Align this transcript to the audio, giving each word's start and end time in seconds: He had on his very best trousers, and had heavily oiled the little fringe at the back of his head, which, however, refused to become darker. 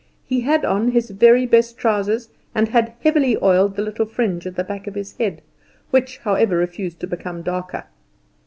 He 0.25 0.39
had 0.41 0.65
on 0.65 0.87
his 0.89 1.11
very 1.11 1.45
best 1.45 1.77
trousers, 1.77 2.29
and 2.55 2.69
had 2.69 2.93
heavily 3.03 3.37
oiled 3.39 3.75
the 3.75 3.83
little 3.83 4.07
fringe 4.07 4.47
at 4.47 4.55
the 4.55 4.63
back 4.63 4.87
of 4.87 4.95
his 4.95 5.15
head, 5.17 5.43
which, 5.91 6.17
however, 6.17 6.57
refused 6.57 6.99
to 7.01 7.05
become 7.07 7.43
darker. 7.43 7.83